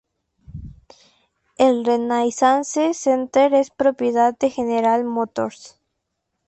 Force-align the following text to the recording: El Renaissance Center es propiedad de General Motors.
El 1.59 1.85
Renaissance 1.85 2.95
Center 2.95 3.53
es 3.53 3.69
propiedad 3.69 4.35
de 4.35 4.49
General 4.49 5.03
Motors. 5.03 5.79